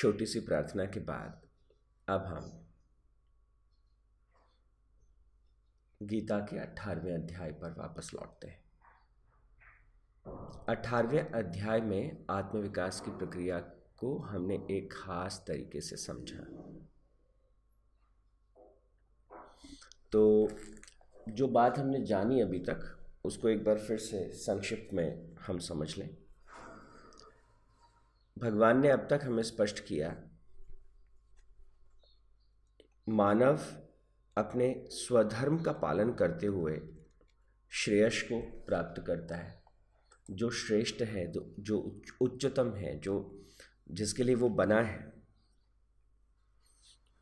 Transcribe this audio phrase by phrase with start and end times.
[0.00, 1.40] छोटी सी प्रार्थना के बाद
[2.08, 2.66] अब हम
[6.02, 8.64] गीता के अठारहवें अध्याय पर वापस लौटते हैं।
[10.68, 13.58] अठारहवें अध्याय में आत्मविकास की प्रक्रिया
[13.96, 16.44] को हमने एक खास तरीके से समझा।
[20.12, 20.48] तो
[21.28, 25.98] जो बात हमने जानी अभी तक, उसको एक बार फिर से संक्षिप्त में हम समझ
[25.98, 26.19] लें।
[28.38, 30.22] भगवान ने अब तक हमें स्पष्ट किया
[33.08, 33.60] मानव
[34.36, 36.80] अपने स्वधर्म का पालन करते हुए
[37.70, 39.62] श्रेयस को प्राप्त करता है।
[40.30, 43.44] जो श्रेष्ठ है, जो उच्चतम है, जो
[43.90, 45.12] जिसके लिए वो बना है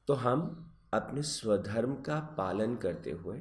[0.09, 3.41] तो हम अपने स्वधर्म का पालन करते हुए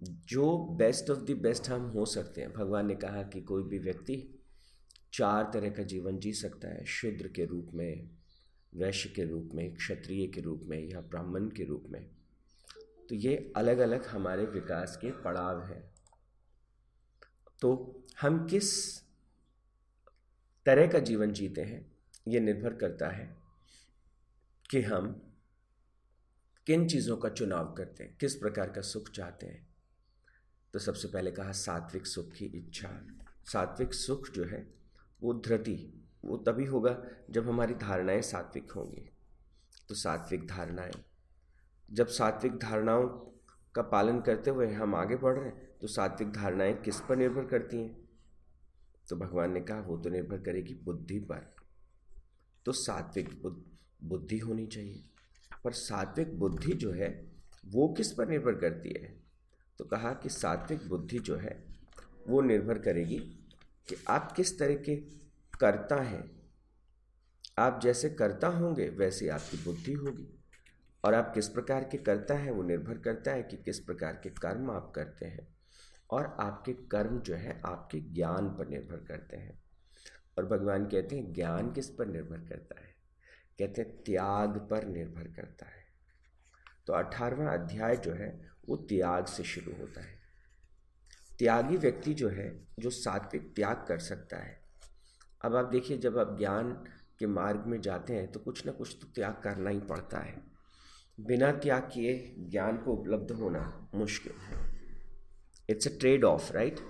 [0.00, 3.78] जो बेस्ट ऑफ़ द बेस्ट हम हो सकते हैं। भगवान ने कहा कि कोई भी
[3.78, 4.37] व्यक्ति
[5.12, 8.10] चार तरह का जीवन जी सकता है, शूद्र के रूप में,
[8.74, 12.10] वैश्य के रूप में, क्षत्रिय के रूप में या ब्राह्मण के रूप में।
[13.08, 15.94] तो ये अलग अलग हमारे विकास के पड़ाव हैं।
[17.60, 18.98] तो हम किस
[20.66, 21.92] तरह का जीवन जीते हैं,
[22.28, 23.36] ये निर्भर करता है
[24.70, 25.34] कि हम
[26.66, 29.68] किन चीज़ों का चुनाव करते हैं, किस प्रकार का सुख चाहते हैं।
[30.72, 33.06] तो सबसे पहले कहा सात्विक सुख की इच्छा।
[33.52, 34.77] सात्विक सुख जो है
[35.22, 39.10] वो धृति वो तभी होगा जब हमारी धारणाएँ सात्विक होंगी।
[39.88, 40.92] तो सात्विक धारणाएँ।
[41.92, 43.08] जब सात्विक धारणाओं
[43.74, 47.46] का पालन करते हुए हम आगे बढ़ रहे हैं तो सात्विक धारणाएँ किस पर निर्भर
[47.46, 48.08] करती हैं?
[49.08, 51.54] तो भगवान ने कहा, वो तो निर्भर करेगी बुद्धि पर।
[52.64, 53.42] तो सात्विक
[54.04, 55.04] बुद्धि होनी चाहिए।
[55.64, 57.32] पर सात्विक बुद्धि जो है,
[57.66, 59.22] वो किस पर निर्भर करती है?
[59.78, 61.64] तो कहा कि सात्विक बुद्धि जो है,
[62.28, 63.37] वो निर्भर करेगी
[63.88, 64.96] कि आप किस तरह के
[65.60, 66.38] करता हैं।
[67.58, 70.34] आप जैसे करता होंगे, वैसे आपकी बुद्धि होगी।
[71.04, 74.30] और आप किस प्रकार के करता है, वो निर्भर करता है कि किस प्रकार के
[74.30, 75.48] कर्म आप करते हैं।
[76.10, 79.62] और आपके कर्म जो है, आपके ज्ञान पर निर्भर करते हैं।
[80.38, 82.94] और भगवान कहते हैं, ज्ञान किस पर निर्भर करता है?
[83.58, 85.84] कहते हैं, त्याग पर निर्भर करता है।
[86.86, 90.17] तो अठारहवा अध्याय जो है, वो त्याग से शुरू होता है।
[91.38, 94.60] त्यागी व्यक्ति जो है, जो सात्विक त्याग कर सकता है।
[95.44, 96.72] अब आप देखिए, जब आप ज्ञान
[97.18, 100.42] के मार्ग में जाते हैं तो कुछ ना कुछ तो त्याग करना ही पड़ता है।
[101.20, 104.78] बिना त्याग किए ज्ञान को उपलब्ध होना मुश्किल है।
[105.70, 106.80] It's a trade off right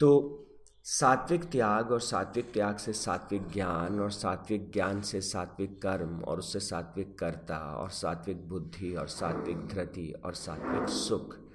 [0.00, 0.44] तो
[0.84, 6.38] सात्विक त्याग और सात्विक त्याग से सात्विक ज्ञान और सात्विक ज्ञान से सात्विक कर्म और
[6.38, 11.47] उससे सात्विक कर्ता और सात्विक बुद्धि और सात्विक धृति और सात्विक सुख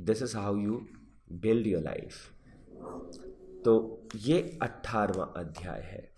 [0.00, 0.80] this is how you
[1.32, 2.14] build your life
[3.64, 6.12] तो ये अट्ठारवा अध्याय है।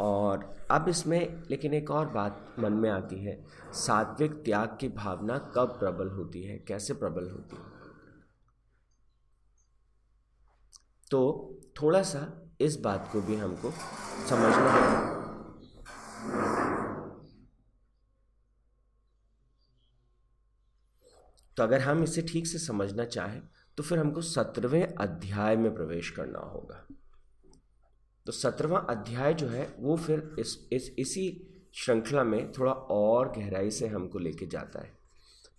[0.00, 5.38] और अब इसमें लेकिन एक और बात मन में आती है, सात्विक त्याग की भावना
[5.54, 7.62] कब प्रबल होती है, कैसे प्रबल होती है?
[11.10, 11.20] तो
[11.82, 12.26] थोड़ा सा
[12.60, 13.70] इस बात को भी हमको
[14.28, 15.12] समझना है।
[21.56, 23.42] तो अगर हम इसे ठीक से समझना चाहें
[23.76, 26.86] तो फिर हमको सत्रहवें अध्याय में प्रवेश करना होगा।
[28.26, 33.70] तो सत्रहवा अध्याय जो है, वो फिर इस इस, इसी श्रृंखला में थोड़ा और गहराई
[33.70, 34.92] से हमको लेके जाता है।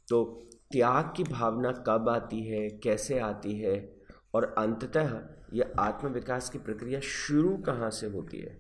[0.08, 0.24] तो
[0.72, 3.96] त्याग की भावना कब आती है, कैसे आती है,
[4.34, 5.20] और अंततः
[5.54, 8.58] ये आत्मविकास की प्रक्रिया शुरू कहाँ से होती है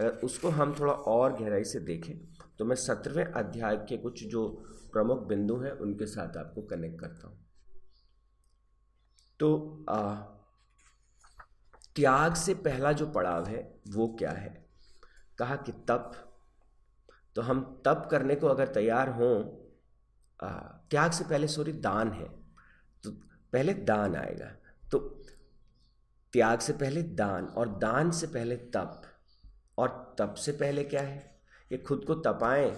[0.00, 2.18] अगर उसको हम थोड़ा और गहराई से देखें।
[2.58, 7.28] तो मैं सत्रहवें अध्याय के कुछ जो प्रमुख बिंदु हैं उनके साथ आपको कनेक्ट करता
[7.28, 7.46] हूँ।
[9.40, 9.48] तो
[9.90, 10.14] आ,
[11.96, 14.66] त्याग से पहला जो पड़ाव है वो क्या है?
[15.38, 16.12] कहा कि तप।
[17.34, 19.34] तो हम तप करने को अगर तैयार हों
[20.90, 22.28] त्याग से पहले सॉरी दान है।
[23.02, 23.10] तो
[23.52, 24.50] पहले दान आएगा।
[24.90, 24.98] तो
[26.32, 29.02] त्याग से पहले दान और दान से पहले तप।
[29.78, 31.40] और तप से पहले क्या है?
[31.72, 32.70] ये खुद को तपाएँ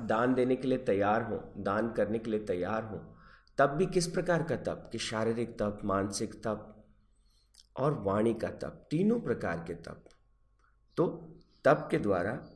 [0.00, 2.98] दान देने के लिए तैयार हों, दान करने के लिए तैयार हों,
[3.58, 4.88] तब भी किस प्रकार का तप?
[4.92, 6.84] कि शारीरिक तप, मानसिक तप
[7.76, 10.04] और वाणी का तप, तीनों प्रकार के तप।
[10.96, 11.34] तो
[11.64, 12.46] तप के द्वारा,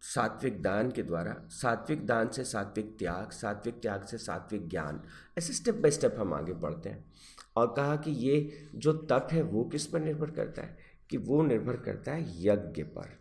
[0.00, 5.02] सात्विक दान के द्वारा, सात्विक दान से सात्विक त्याग सात्विक त्याग से सात्विक ज्ञान,
[5.38, 7.12] ऐसे स्टेप बाय स्टेप हम आगे बढ़ते हैं।
[7.56, 10.78] और कहा कि ये जो तप है, वो किस पर निर्भर करता है?
[11.10, 13.19] कि वो निर्भर करता है यज्ञ पर।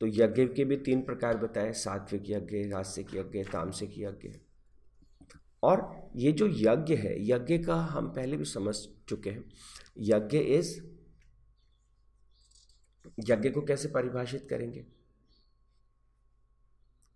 [0.00, 4.28] तो यज्ञ के भी तीन प्रकार बताए, सात्विक यज्ञ रासिक यज्ञ, तामसिक यज्ञ।
[5.62, 8.76] और ये जो यज्ञ है, यज्ञ का हम पहले भी समझ
[9.08, 9.50] चुके हैं।
[9.98, 10.84] यज्ञ इज़
[13.20, 14.86] यज्ञ को कैसे परिभाषित करेंगे?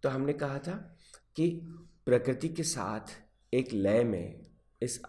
[0.03, 0.97] तो हमने कहा था
[1.37, 1.61] कि
[2.07, 3.01] प्रकृति के साथ
[3.55, 4.47] एक लय में,
[4.83, 5.03] इस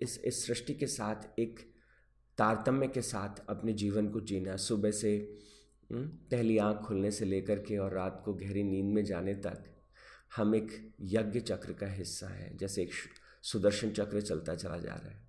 [0.00, 1.72] इस इस सृष्टि के साथ, एक
[2.38, 5.38] तारतम्य के साथ अपने जीवन को जीना, सुबह से
[5.94, 9.64] पहली आँख खुलने से लेकर के और रात को गहरी नींद में जाने तक,
[10.36, 12.90] हम एक यज्ञ चक्र का हिस्सा है, जैसे एक
[13.42, 15.20] सुदर्शन चक्र चलता चला जा रहा है।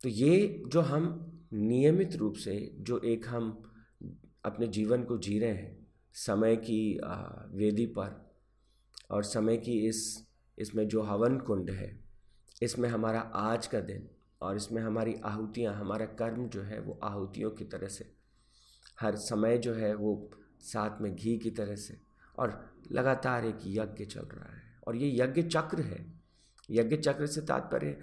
[0.00, 1.04] तो ये जो हम
[1.52, 3.70] नियमित रूप से, जो एक हम
[4.44, 7.00] अपने जीवन को जी रहे हैं, समय की
[7.50, 8.20] वेदी पर
[9.10, 10.26] और समय की इस,
[10.58, 11.98] इसमें जो हवन कुंड है,
[12.62, 14.08] इसमें हमारा आज का दिन
[14.40, 18.13] और इसमें हमारी आहुतियाँ, हमारा कर्म जो है वो आहुतियों की तरह से
[18.98, 20.30] हर समय जो है वो
[20.62, 22.00] साथ में घी की तरह से,
[22.38, 26.04] और लगातार एक यज्ञ चल रहा है, और ये यज्ञ चक्र है।
[26.70, 27.96] यज्ञ चक्र से तात्पर्य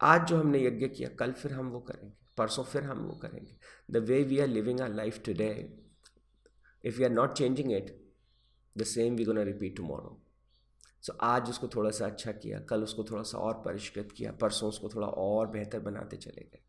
[0.00, 3.56] आज जो हमने यज्ञ किया, कल फिर हम वो करेंगे, परसों फिर हम वो करेंगे।
[3.90, 5.50] The way we are living our life today
[6.84, 7.96] if you are not changing it
[8.76, 10.20] the same we gonna repeat tomorrow
[11.02, 14.68] so आज उसको थोड़ा सा अच्छा किया, कल उसको थोड़ा सा और परिष्कृत किया, परसों
[14.68, 16.60] उसको थोड़ा और बेहतर बनाते चले गए।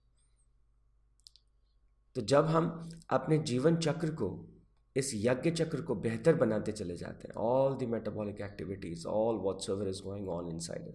[2.16, 4.48] तो जब हम अपने जीवन चक्र को,
[4.96, 9.70] इस यज्ञ चक्र को बेहतर बनाते चले जाते हैं all the metabolic activities all what's
[9.70, 10.94] ever is going on inside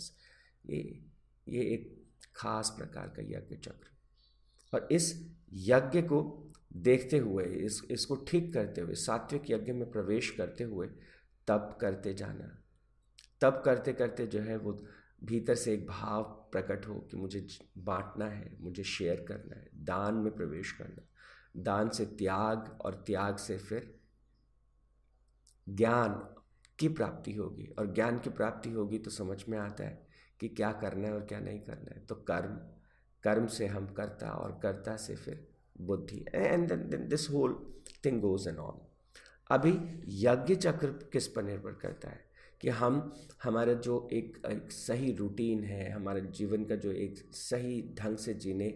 [0.70, 1.04] ये
[1.48, 2.04] ये एक
[2.36, 3.88] खास प्रकार का यज्ञ चक्र।
[4.74, 10.30] और इस यज्ञ को देखते हुए, इस, इसको ठीक करते हुए, सात्विक यज्ञ में प्रवेश
[10.30, 10.86] करते हुए,
[11.46, 12.62] तप करते जाना।
[13.40, 14.86] तप करते करते जो है वो
[15.24, 17.46] भीतर से एक भाव प्रकट हो कि मुझे
[17.78, 21.06] बांटना है, मुझे शेयर करना है, दान में प्रवेश करना।
[21.56, 23.94] दान से त्याग और त्याग से फिर
[25.68, 26.14] ज्ञान
[26.78, 30.06] की प्राप्ति होगी। और ज्ञान की प्राप्ति होगी तो समझ में आता है
[30.40, 32.56] कि क्या करना है और क्या नहीं करना है। तो कर्म
[33.22, 35.48] कर्म से हम करता और करता से फिर
[35.80, 37.74] बुद्धि। And this whole
[38.04, 38.80] thing goes and on
[39.50, 42.30] अभी यज्ञ चक्र किस पर निर्भर करता है?
[42.60, 47.94] कि हम हमारा जो एक, एक सही रूटीन है हमारे जीवन का जो एक सही
[47.94, 48.70] ढंग से जीने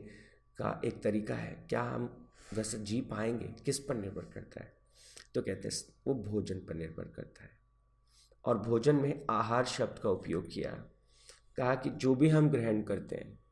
[0.59, 4.77] का एक तरीका है क्या हम वैसे जी पाएँगे, किस पर निर्भर करता है?
[5.35, 7.51] तो कहते हैं, वो भोजन पर निर्भर करता है।
[8.45, 10.71] और भोजन में आहार शब्द का उपयोग किया।
[11.57, 13.45] कहा कि जो भी हम ग्रहण करते हैं,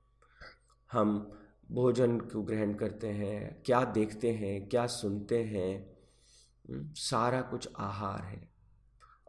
[0.92, 1.38] हम
[1.70, 5.98] भोजन को ग्रहण करते हैं, क्या देखते हैं, क्या सुनते हैं
[6.94, 8.48] सारा कुछ आहार है।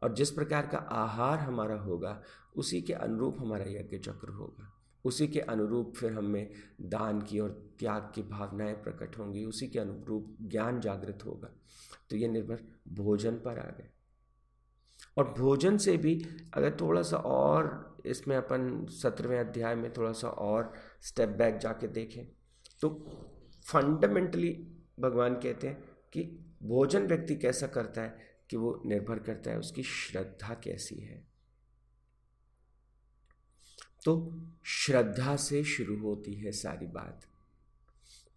[0.03, 2.21] और जिस प्रकार का आहार हमारा होगा,
[2.55, 4.72] उसी के अनुरूप हमारा यज्ञ चक्र होगा।
[5.05, 6.51] उसी के अनुरूप फिर हमें
[6.81, 11.49] दान की और त्याग की भावनाएँ प्रकट होंगी, उसी के अनुरूप ज्ञान जागृत होगा।
[12.09, 13.89] तो ये निर्भर भोजन पर आ गए।
[15.17, 20.29] और भोजन से भी अगर थोड़ा सा और इसमें अपन सत्रहवें अध्याय में थोड़ा सा
[20.29, 22.25] और स्टेप बैक जाके देखें
[22.81, 22.89] तो
[23.67, 24.67] फंडामेंटली
[24.99, 25.83] भगवान कहते हैं
[26.13, 26.23] कि
[26.63, 28.17] भोजन व्यक्ति कैसा करता है
[28.49, 31.32] कि वो निर्भर करता है उसकी श्रद्धा कैसी है।
[34.05, 37.25] तो श्रद्धा से शुरू होती है सारी बात।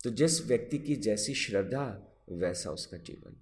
[0.04, 3.36] तो जिस व्यक्ति की जैसी श्रद्धा, वैसा उसका जीवन।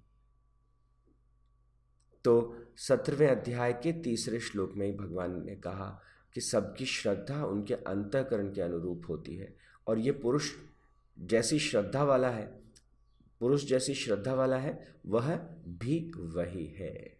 [2.23, 6.01] तो सत्रहवें अध्याय के तीसरे श्लोक में ही भगवान ने कहा
[6.33, 9.57] कि सबकी श्रद्धा उनके अंतकरण के अनुरूप होती है।
[9.87, 10.51] और ये पुरुष
[11.19, 12.45] जैसी श्रद्धा वाला है,
[13.39, 15.35] पुरुष जैसी श्रद्धा वाला है, वह
[15.67, 17.17] भी वही है।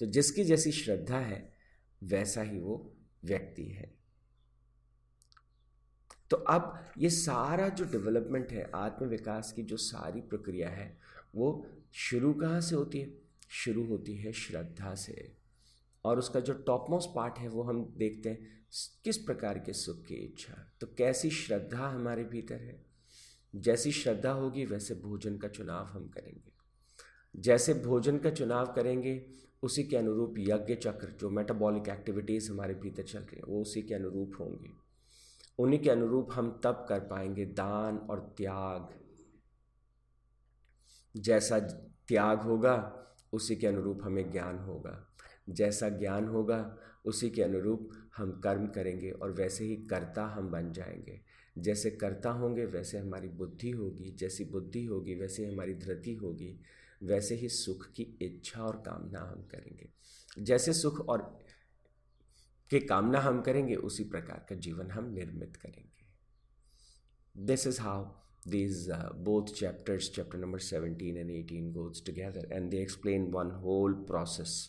[0.00, 1.52] तो जिसकी जैसी श्रद्धा है,
[2.02, 3.95] वैसा ही वो व्यक्ति है।
[6.30, 10.98] तो अब ये सारा जो डेवलपमेंट है आत्म विकास की जो सारी प्रक्रिया है,
[11.34, 13.14] वो शुरू कहाँ से होती है?
[13.48, 15.32] शुरू होती है श्रद्धा से।
[16.04, 18.66] और उसका जो टॉप मोस्ट पार्ट है, वो हम देखते हैं,
[19.04, 22.86] किस प्रकार के सुख की इच्छा। तो कैसी श्रद्धा हमारे भीतर है?
[23.56, 26.52] जैसी श्रद्धा होगी, वैसे भोजन का चुनाव हम करेंगे।
[27.36, 29.26] जैसे भोजन का चुनाव करेंगे,
[29.62, 33.82] उसी के अनुरूप यज्ञ चक्र, जो मेटाबॉलिक एक्टिविटीज़ हमारे भीतर चल रही है, वो उसी
[33.82, 34.85] के अनुरूप होंगे।
[35.58, 38.88] उन्हीं के अनुरूप हम तब कर पाएँगे, दान और त्याग।
[41.16, 41.58] जैसा
[42.08, 45.08] त्याग होगा, उसी के अनुरूप हमें ज्ञान होगा।
[45.48, 50.72] जैसा ज्ञान होगा, उसी के अनुरूप हम कर्म करेंगे और वैसे ही कर्ता हम बन
[50.72, 51.20] जाएँगे।
[51.58, 56.60] जैसे कर्ता होंगे, वैसे हमारी बुद्धि होगी, जैसी बुद्धि होगी, वैसे हमारी धृति होगी,
[57.02, 59.88] वैसे ही सुख की इच्छा और कामना हम करेंगे।
[60.38, 61.45] जैसे सुख और
[62.70, 66.06] की कामना हम करेंगे उसी प्रकार का जीवन हम निर्मित करेंगे।
[67.36, 68.06] This is how
[68.48, 72.02] these uh, both chapters chapter number 17 and 18 goes
[72.50, 74.68] and they explain one whole process.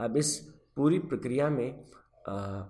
[0.00, 1.84] अब इस पूरी प्रक्रिया में
[2.28, 2.66] uh,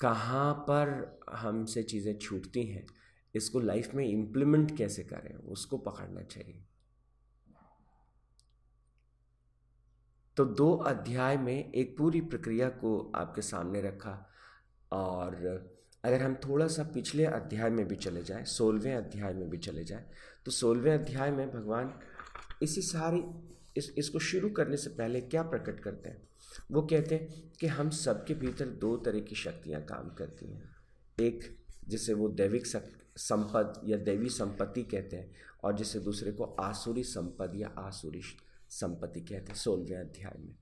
[0.00, 2.86] कहाँ पर हमसे चीज़ें छूटती हैं
[3.34, 6.64] इसको लाइफ में इम्प्लीमेंट कैसे करें उसको पकड़ना चाहिए।
[10.36, 14.30] तो दो अध्याय में एक पूरी प्रक्रिया को आपके सामने रखा
[14.92, 15.34] और
[16.04, 19.84] अगर हम थोड़ा सा पिछले अध्याय में भी चले जाएँ, सोलहवें अध्याय में भी चले
[19.84, 20.04] जाएँ
[20.44, 21.94] तो सोलहवें अध्याय में भगवान
[22.62, 23.24] इसी सारी,
[23.76, 26.28] इस, इसको शुरू करने से पहले क्या प्रकट करते हैं?
[26.70, 30.76] वो कहते हैं कि हम सबके भीतर दो तरह की शक्तियाँ काम करती हैं।
[31.20, 32.66] एक जिसे वो दैविक
[33.16, 38.22] संपद या दैवी संपत्ति कहते हैं और जिसे दूसरे को आसुरी संपद या आसुरी
[38.74, 40.54] संपत्ति कहते हैं, सोलहवें अध्याय में।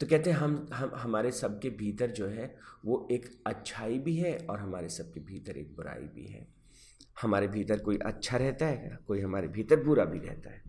[0.00, 4.38] तो कहते हैं, हम हम, हमारे सबके भीतर जो है, वो एक अच्छाई भी है
[4.50, 6.46] और हमारे सबके भीतर एक बुराई भी है।
[7.22, 10.62] हमारे भीतर कोई अच्छा रहता है कोई हमारे भीतर बुरा भी रहता है।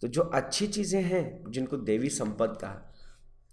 [0.00, 2.94] तो जो अच्छी चीज़ें हैं, जिनको देवी संपद कहा,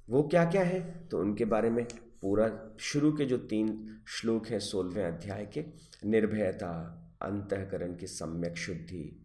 [0.10, 1.08] वो क्या क्या है?
[1.08, 1.86] तो उनके बारे में
[2.22, 5.66] पूरा शुरू के जो तीन श्लोक हैं, सोलहवें अध्याय के,
[6.06, 9.23] निर्भयता, अंतकरण की सम्यक शुद्धि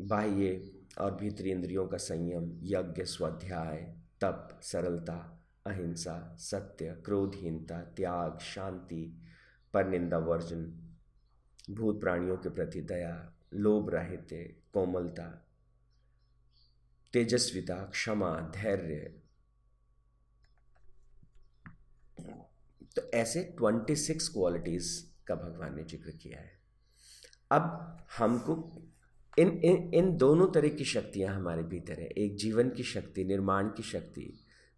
[0.00, 3.76] बाह्य और भीतरी इंद्रियों का संयम, यज्ञ, स्वाध्याय,
[4.20, 9.22] तप, सरलता, अहिंसा, सत्य, क्रोधहीनता, त्याग, शांति
[9.74, 10.64] पर निंदा वर्जन,
[11.70, 14.28] भूत प्राणियों के प्रति दया, लोभ रहित,
[14.72, 15.48] कोमलता,
[17.12, 19.14] तेजस्विता, क्षमा, धैर्य।
[22.96, 26.58] तो ऐसे ट्वेंटी सिक्स क्वालिटीज का भगवान ने ज़िक्र किया है।
[27.50, 28.54] अब हमको
[29.38, 33.68] इन इन इन दोनों तरह की शक्तियाँ हमारे भीतर है। एक जीवन की शक्ति, निर्माण
[33.68, 34.32] की शक्ति,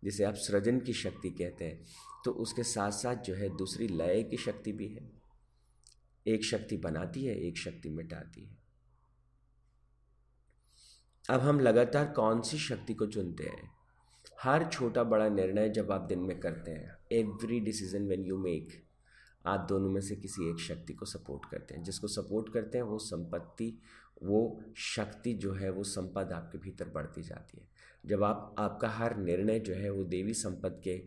[0.05, 1.85] जिसे आप सृजन की शक्ति कहते हैं
[2.25, 5.11] तो उसके साथ साथ जो है दूसरी लय की शक्ति भी है।
[6.27, 8.57] एक शक्ति बनाती है, एक शक्ति मिटाती है।
[11.31, 13.71] अब हम लगातार कौन सी शक्ति को चुनते हैं?
[14.43, 18.88] हर छोटा बड़ा निर्णय जब आप दिन में करते हैं every decision when you make
[19.47, 22.85] आप दोनों में से किसी एक शक्ति को सपोर्ट करते हैं। जिसको सपोर्ट करते हैं,
[22.85, 23.79] वो संपत्ति,
[24.23, 27.69] वो शक्ति जो है, वो संपद आपके भीतर बढ़ती जाती है।
[28.07, 31.07] जब आप, आपका हर निर्णय जो है, वो देवी संपद के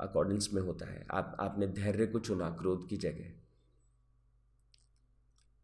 [0.00, 3.32] अकॉर्डिंग्स में होता है। आप, आपने धैर्य को चुना, क्रोध की जगह।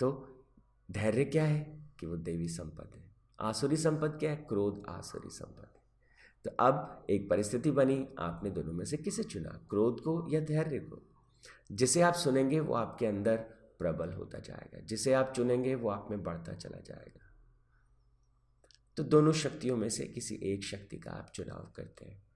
[0.00, 0.36] तो
[0.90, 1.86] धैर्य क्या है?
[2.00, 4.36] कि वो देवी संपद है। आसुरी संपद क्या है?
[4.36, 5.82] क्रोध आसुरी संपद है।
[6.44, 9.66] तो अब एक परिस्थिति बनी, आपने दोनों में से किसे चुना?
[9.70, 11.15] क्रोध को या धैर्य को?
[11.72, 13.36] जिसे आप सुनेंगे वो आपके अंदर
[13.78, 17.32] प्रबल होता जाएगा। जिसे आप चुनेंगे वो आप में बढ़ता चला जाएगा।
[18.96, 22.26] तो दोनों शक्तियों में से किसी एक शक्ति का आप चुनाव करते हैं।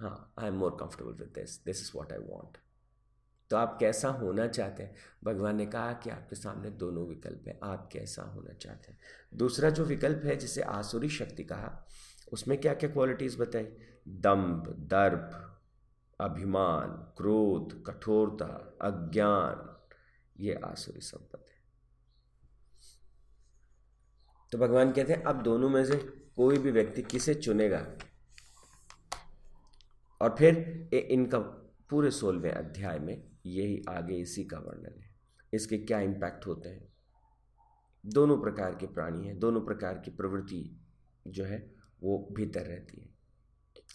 [0.00, 2.58] हाँ I am more comfortable with this this is what I want
[3.50, 4.94] तो आप कैसा होना चाहते हैं?
[5.24, 8.98] भगवान ने कहा कि आपके सामने दोनों विकल्प हैं। आप कैसा होना चाहते हैं?
[9.34, 11.86] दूसरा जो विकल्प है, जिसे आसुरी शक्ति कहा,
[12.32, 13.66] उसमें क्या क्या क्वालिटीज़ बताई?
[14.08, 15.50] दम्भ, दर्प
[16.20, 19.76] अभिमान, क्रोध, कठोरता, अज्ञान,
[20.40, 21.64] ये आसुरी संपत्ति है।
[24.52, 25.96] तो भगवान कहते हैं, अब दोनों में से
[26.36, 27.96] कोई भी व्यक्ति किसे चुनेगा?
[30.22, 31.38] और फिर इनका
[31.90, 35.14] पूरे सोलहवें अध्याय में यही आगे इसी का वर्णन है।
[35.54, 36.94] इसके क्या इम्पैक्ट होते हैं?
[38.06, 40.86] दोनों प्रकार के प्राणी हैं, दोनों प्रकार की प्रवृत्ति
[41.26, 43.13] जो है, वो भीतर रहती है।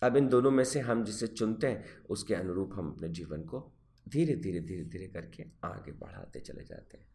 [0.04, 3.72] अब इन दोनों में से हम जिसे चुनते हैं, उसके अनुरूप हम अपने जीवन को
[4.10, 7.06] धीरे धीरे धीरे धीरे करके आगे बढ़ाते चले जाते हैं।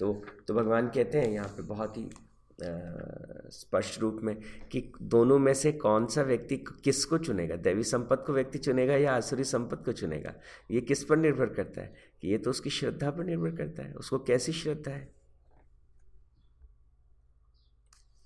[0.00, 2.10] तो तो भगवान कहते हैं यहाँ पे बहुत ही
[3.50, 4.40] स्पष्ट रूप में
[4.72, 7.56] कि दोनों में से कौन सा व्यक्ति किसको चुनेगा?
[7.56, 10.34] दैवी संपत्ति को व्यक्ति चुनेगा या आसुरी संपत्ति को चुनेगा?
[10.70, 11.94] ये किस पर निर्भर करता है?
[12.20, 15.14] कि ये तो उसकी श्रद्धा पर निर्भर करता है। उसको कैसी श्रद्धा है?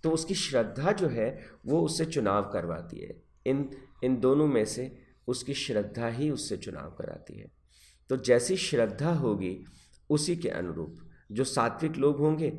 [0.03, 3.71] तो उसकी श्रद्धा जो है, वो उससे चुनाव करवाती है। इन
[4.05, 7.51] इन दोनों में से उसकी श्रद्धा ही उससे चुनाव कराती है।
[8.09, 9.65] तो जैसी श्रद्धा होगी,
[10.11, 12.59] उसी के अनुरूप जो सात्विक लोग होंगे,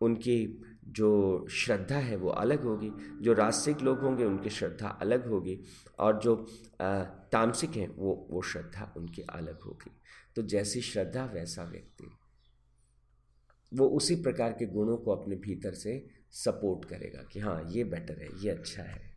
[0.00, 2.90] उनकी जो श्रद्धा है वो अलग होगी,
[3.20, 5.60] जो रास्तिक लोग होंगे, उनकी श्रद्धा अलग होगी
[5.98, 6.36] और जो
[7.32, 9.90] तामसिक हैं, वो वो श्रद्धा उनकी अलग होगी।
[10.36, 12.10] तो जैसी श्रद्धा, वैसा व्यक्ति।
[13.74, 18.18] वो उसी प्रकार के गुणों को अपने भीतर से सपोर्ट करेगा कि हाँ ये बेटर
[18.20, 19.15] है, ये अच्छा है।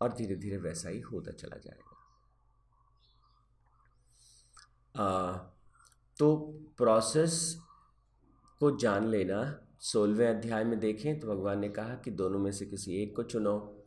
[0.00, 1.94] और धीरे धीरे वैसा ही होता चला जाएगा।
[5.02, 5.32] आ,
[6.18, 6.36] तो
[6.76, 7.56] प्रोसेस
[8.60, 12.66] को जान लेना। सोलहवें अध्याय में देखें तो भगवान ने कहा कि दोनों में से
[12.66, 13.84] किसी एक को चुनो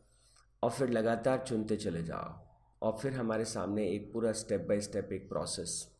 [0.62, 2.46] और फिर लगातार चुनते चले जाओ
[2.82, 5.92] और फिर हमारे सामने एक पूरा स्टेप बाय स्टेप एक प्रोसेस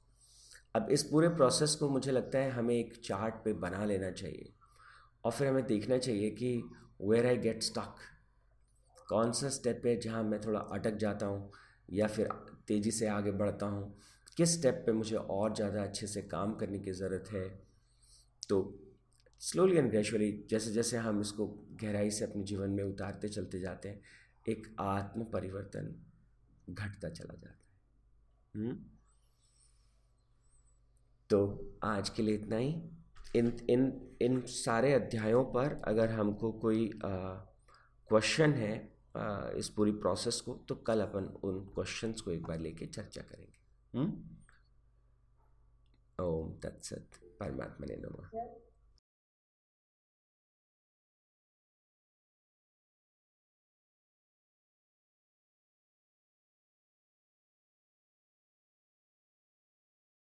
[0.76, 4.52] अब इस पूरे प्रोसेस को मुझे लगता है हमें एक चार्ट पे बना लेना चाहिए
[5.24, 6.64] और फिर हमें देखना चाहिए कि
[7.00, 7.94] वेयर आई गेट स्टक
[9.08, 11.52] कौन सा स्टेप है जहाँ मैं थोड़ा अटक जाता हूँ
[11.90, 12.28] या फिर
[12.68, 13.98] तेज़ी से आगे बढ़ता हूँ
[14.36, 17.62] किस स्टेप पे मुझे और ज़्यादा अच्छे से काम करने की ज़रूरत है
[18.48, 18.78] तो
[19.40, 21.46] स्लोली एंड ग्रेजुअली जैसे जैसे हम इसको
[21.82, 24.00] गहराई से अपने जीवन में उतारते चलते जाते हैं,
[24.48, 26.04] एक आत्म परिवर्तन
[26.70, 27.58] घटता चला जाता है
[28.56, 28.72] हुँ?
[28.72, 28.84] हम्म?
[31.30, 32.82] तो आज के लिए इतना ही
[33.36, 38.91] इन इन इन सारे अध्यायों पर अगर हमको कोई क्वेश्चन है
[39.56, 43.58] इस पूरी प्रोसेस को तो कल अपन उन क्वेश्चंस को एक बार लेके चर्चा करेंगे।
[43.98, 44.22] हम्म?
[46.24, 47.08] ओम तत्सत
[47.40, 48.52] परमात्मा ने नमः।